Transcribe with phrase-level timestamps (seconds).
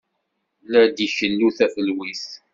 [0.71, 2.25] La d-ikellu tafelwit.